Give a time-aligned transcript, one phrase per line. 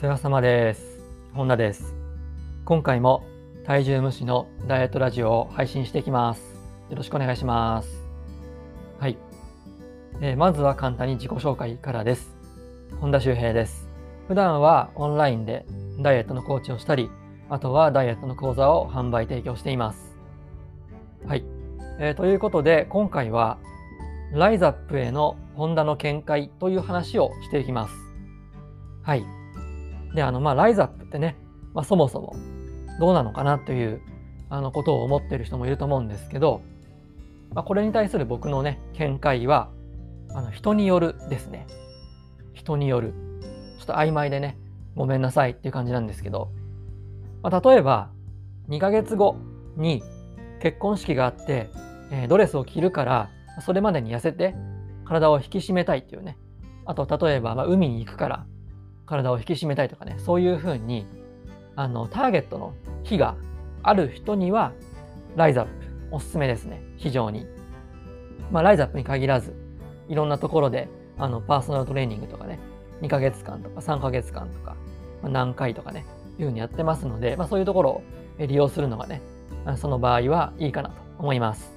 [0.00, 1.00] 世話様です。
[1.32, 1.96] 本田です。
[2.64, 3.24] 今回も
[3.66, 6.54] 体重無視のダイエットラジオを配信していきます。
[6.88, 8.06] よろしくお願いします。
[9.00, 9.18] はい。
[10.20, 12.36] えーまずは簡単に自己紹介からです。
[13.00, 13.88] 本田修平です。
[14.28, 15.66] 普段はオンラインで
[15.98, 17.10] ダイエットのコーチをしたり、
[17.50, 20.16] あとはダイエットの講座を販売提供しています。
[21.26, 21.44] はい。
[21.98, 23.58] えーということで、今回は
[24.32, 27.94] ライザップへのホンダの見解という話をしていきます。
[29.02, 29.37] はい。
[30.14, 31.36] で、あの、まあ、ライザップってね、
[31.74, 32.34] まあ、そもそも
[32.98, 34.00] どうなのかなという
[34.50, 36.62] あのことを思っている人もいると思うんですけど、
[37.54, 39.70] まあ、これに対する僕のね、見解は、
[40.34, 41.66] あの人によるですね。
[42.52, 43.14] 人による。
[43.78, 44.58] ちょっと曖昧でね、
[44.94, 46.50] ごめんなさいっていう感じなんですけど、
[47.42, 48.10] まあ、例えば、
[48.68, 49.36] 2ヶ月後
[49.76, 50.02] に
[50.60, 51.70] 結婚式があって、
[52.10, 53.30] えードレスを着るから、
[53.60, 54.54] それまでに痩せて
[55.04, 56.36] 体を引き締めたいっていうね。
[56.84, 58.46] あと、例えば、まあ、海に行くから
[59.08, 61.06] 体を引き締めたいとかね、そういうふうに、
[61.76, 63.36] あの、ターゲットの日が
[63.82, 64.72] ある人には、
[65.36, 65.72] ライズアップ
[66.10, 66.82] おすすめですね。
[66.96, 67.46] 非常に。
[68.50, 69.54] まあ、ライズアップに限らず、
[70.08, 72.58] いろんなところで、あの、パーソナルトレーニングとかね、
[73.02, 74.76] 2ヶ月間とか3ヶ月間とか、
[75.22, 76.04] まあ、何回とかね、
[76.38, 78.02] いうふうにやってますので、まあ、そういうところを
[78.38, 79.22] 利用するのがね、
[79.76, 81.72] その場合はいいかなと思います。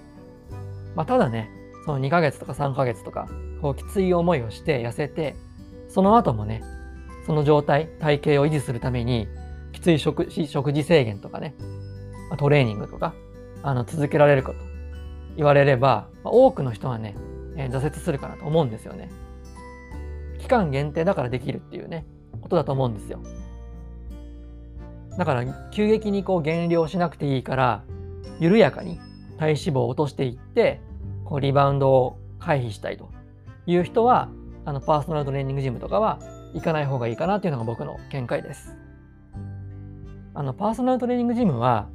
[0.95, 1.49] まあ、ただね、
[1.85, 3.27] その2ヶ月とか3ヶ月とか、
[3.61, 5.35] こうきつい思いをして痩せて、
[5.87, 6.63] その後もね、
[7.31, 9.25] その状態、体型を維持するために、
[9.71, 11.55] きつい食事食事制限とかね、
[12.37, 13.13] トレーニングとか、
[13.63, 14.57] あの続けられるかと
[15.37, 17.15] 言われれば、多くの人はね、
[17.55, 19.09] えー挫折するかなと思うんですよね。
[20.39, 22.05] 期間限定だからできるっていうね、
[22.41, 23.21] ことだと思うんですよ。
[25.17, 27.85] だから、急激にこう減量しなくていいから、
[28.41, 28.99] 緩やかに
[29.37, 30.81] 体脂肪を落としていって、
[31.23, 33.09] こうリバウンドを回避したいと
[33.67, 34.27] いう人は、
[34.65, 36.19] あのパーソナルトレーニングジムとかは
[36.53, 38.75] 行かない方がいいかなっていうのが僕の見解です。
[40.33, 41.89] あのパーソナルトレーニングジムは、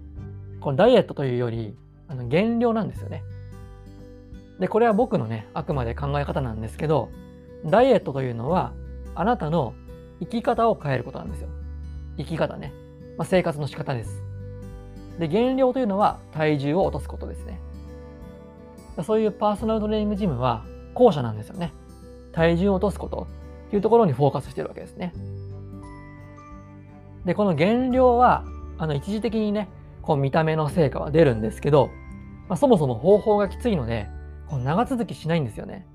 [0.61, 1.77] このダイエットというより、
[2.09, 3.23] あの減量なんですよね。
[4.61, 7.11] で、これは僕のね、あくまで考え方なんですけど、
[7.65, 8.73] ダイエットというのは、
[9.15, 9.75] あなたの
[10.21, 11.49] 生き方を変えることなんですよ。
[12.19, 12.73] 生き方ね。
[13.19, 14.23] まあ、生活の仕方です。
[15.19, 17.61] で、減量というのは体重を落とすことですね。
[19.03, 20.65] そういうパーソナルトレーニングジムは
[20.95, 21.73] 後者なんですよね。
[22.33, 23.27] 体重を落とすことと
[23.73, 25.13] いうところにフォーカスしてるわけですね。
[27.25, 28.45] で、この減量は、
[28.79, 29.69] あの、一時的にね、
[30.03, 31.91] こう見た目の成果は出るんですけど、
[32.49, 34.09] まあ、そもそも方法がきついので、
[34.49, 35.87] こう長続きしないんですよね。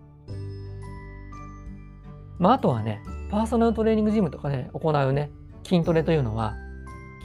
[2.37, 5.31] まあ、あとはね、パーソナルトレーニングジムとかで行うね、
[5.63, 6.55] 筋トレというのは、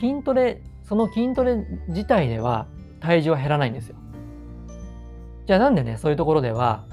[0.01, 1.57] 筋トレ、その筋トレ
[1.89, 2.69] 自体では
[3.01, 3.97] 体重は減らないんですよ。
[5.47, 6.85] じゃあなんでね、そういうところでは、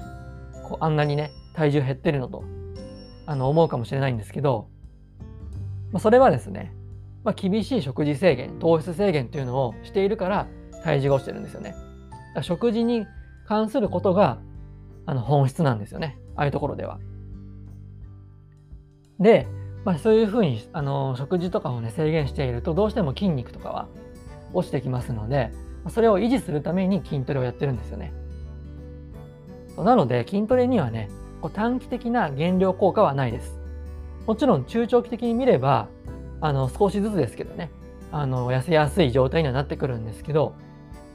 [0.64, 2.42] こうあんなにね、体重減ってるのと、
[3.26, 4.68] あの、思うかもしれないんですけど、
[5.92, 6.74] まあ、それはですね、
[7.24, 10.46] まあ、厳しい食事制限、糖質制限というのをしているから
[10.82, 11.74] 体重が落ちてるんですよね。
[12.42, 13.06] 食事に
[13.46, 14.38] 関することが、
[15.06, 16.18] あの、本質なんですよね。
[16.36, 16.98] ああいうところでは。
[19.20, 19.46] で、
[19.84, 23.88] まあ、そういうふうに、あの、食事とかをね、制限していると、どうしても筋肉とかは
[24.52, 25.50] 落ちてきますので、
[25.88, 28.12] それを維持するために筋トレをやってるんですよね。
[29.76, 31.08] なので、筋トレにはね、
[31.44, 33.58] こう短期的な減量効果はないです。
[34.26, 35.88] もちろん中長期的に見れば、
[36.40, 37.70] あの、少しずつですけどね、
[38.10, 40.54] あの、痩せやすい状態にはなってくるんですけど、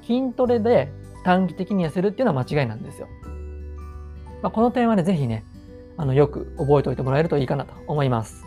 [0.03, 0.91] 筋トレで
[1.25, 3.07] 短期的に痩せるっていうのは間違いなんですよ。
[4.43, 5.45] まあ、この点はね、ぜひね、
[5.97, 8.45] あの、よく覚えておいてもらえるといいかなと思います。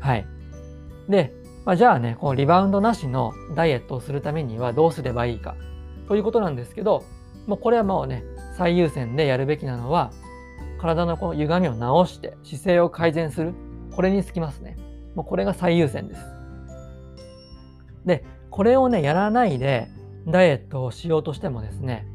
[0.00, 0.26] はい。
[1.08, 1.32] で、
[1.64, 5.56] まあ、じゃあね、こうリバウンドなしのダイエットをするためにはどうすればいいか
[6.08, 7.04] ということなんですけど、
[7.46, 8.22] もうこれはもうね、
[8.58, 10.10] 最優先でやるべきなのは、
[10.80, 13.52] 体のこの歪みを直して姿勢を改善する。
[13.94, 14.76] これにつきますね。
[15.14, 16.24] もうこれが最優先です。
[18.06, 19.88] で、これをね、やらないで
[20.26, 22.06] ダイエットをしようとしてもですね、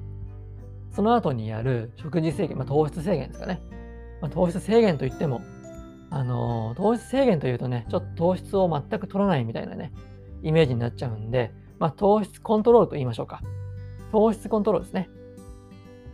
[0.91, 3.61] その後にやる食事制限、まあ、糖質制限ですかね。
[4.19, 5.41] まあ、糖質制限といっても、
[6.09, 9.91] あのー糖質制限というとね、ちょっと糖質を全く取らないみたいなね、
[10.41, 13.41] イメージになっちゃうんで、まあ、糖質コントロールと言いましょうか。
[14.11, 15.09] 糖質コントロールですね。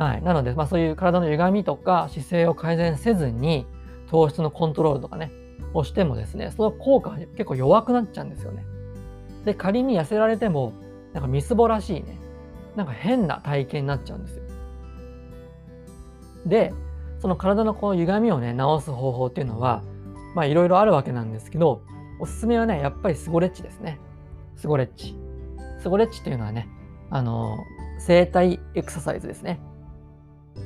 [0.01, 0.23] はい。
[0.23, 3.67] なので、まあ、そういう体の歪みとか姿勢を改善せずに、
[4.09, 5.31] 糖質のコントロールとかね、
[5.75, 8.65] をしてもですね、その効果が結構弱くなっちゃうんですよね。
[9.45, 10.73] で、仮に痩せられても、
[11.13, 12.17] なんかみすぼらしいね、
[12.75, 14.43] なんか変な体型になっちゃうんですよ。
[16.47, 16.73] で、
[17.19, 19.83] その体のこの歪みをね、直す方法っていうのは、
[20.33, 21.83] まあいろいろあるわけなんですけど、
[22.19, 23.99] おすすめはね、やっぱりスゴレッチですね。
[24.55, 25.15] スゴレッチ。
[25.77, 26.67] スゴレッチっていうのはね、
[27.11, 27.59] あの、
[27.99, 29.59] 整体エクササイズですね。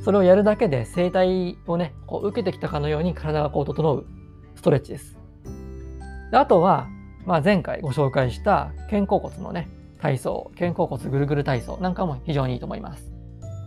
[0.03, 4.05] それをやるだけで整体をね、こう受けてきたかのように体がこう整う
[4.55, 5.17] ストレッチです。
[6.31, 6.87] であとは、
[7.25, 13.11] まあ、前回ご紹介した肩甲骨のね、体操、肩甲骨ぐるぐる体操なんかも非常にいいと思います。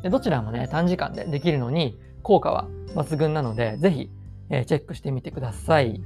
[0.02, 4.10] でどちらもね、短時間でできるのに効果は抜群なので、ぜひ、
[4.50, 6.00] えー、チェックしてみてください。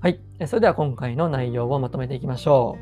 [0.00, 0.20] はい。
[0.46, 2.78] それでは今回の内容をまとめていきましょ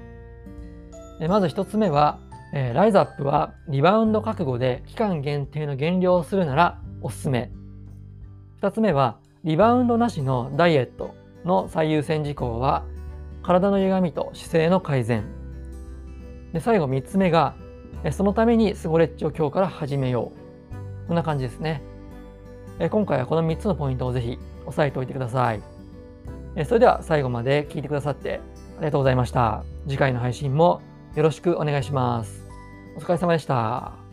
[1.21, 1.29] う。
[1.29, 2.19] まず1つ目は、
[2.59, 7.51] えー、ライズアップはリバウンド覚悟で期間限定の減量をするならおすすめ。
[8.63, 11.15] 2つ目は、リバウンドなしのダイエット
[11.45, 12.87] の最優先事項は、
[13.43, 15.27] 体の歪みと姿勢の改善。
[16.55, 17.55] で最後3つ目が、
[18.11, 20.33] そのためにスゴレッチを今日から始めよ
[21.05, 21.09] う。
[21.09, 21.83] こんな感じですね。
[22.91, 25.61] 今回はこの3つのポイントをぜひ押さえておいてください。
[26.65, 28.41] それでは最後まで聞いてくださって
[28.79, 29.63] ありがとうございました。
[29.87, 30.81] 次回の配信も
[31.15, 32.46] よろしくお願いします。
[32.97, 34.06] お疲れ様でした。